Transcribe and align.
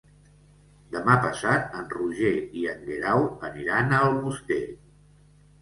Demà 0.93 1.17
passat 1.25 1.77
en 1.81 1.85
Roger 1.97 2.33
i 2.63 2.65
en 2.73 2.81
Guerau 2.87 3.29
aniran 3.51 3.95
a 3.95 4.01
Almoster. 4.09 4.63